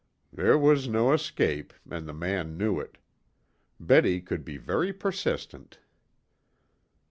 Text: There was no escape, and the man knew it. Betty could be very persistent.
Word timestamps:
There 0.33 0.57
was 0.57 0.87
no 0.87 1.13
escape, 1.13 1.73
and 1.87 2.07
the 2.07 2.11
man 2.13 2.57
knew 2.57 2.79
it. 2.79 2.97
Betty 3.79 4.19
could 4.19 4.43
be 4.43 4.57
very 4.57 4.91
persistent. 4.91 5.77